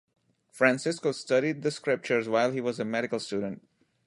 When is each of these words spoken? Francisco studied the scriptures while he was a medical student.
Francisco 0.49 1.11
studied 1.11 1.61
the 1.61 1.69
scriptures 1.69 2.27
while 2.27 2.49
he 2.49 2.59
was 2.59 2.79
a 2.79 2.83
medical 2.83 3.19
student. 3.19 3.61